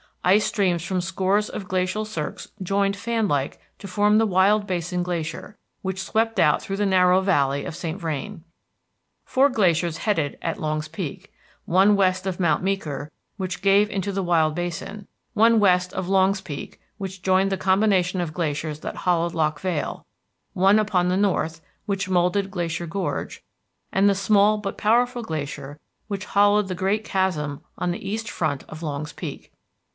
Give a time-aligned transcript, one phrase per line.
[0.23, 5.01] Ice streams from scores of glacial cirques joined fan like to form the Wild Basin
[5.01, 7.99] Glacier, which swept out through the narrow valley of St.
[7.99, 8.43] Vrain.
[9.25, 11.31] Four glaciers headed at Longs Peak,
[11.65, 16.41] one west of Mount Meeker, which gave into the Wild Basin; one west of Longs
[16.41, 20.05] Peak, which joined the combination of glaciers that hollowed Loch Vale;
[20.53, 23.43] one upon the north, which moulded Glacier Gorge;
[23.91, 28.63] and the small but powerful glacier which hollowed the great Chasm on the east front
[28.67, 29.51] of Longs Peak.